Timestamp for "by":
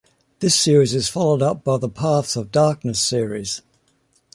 1.63-1.77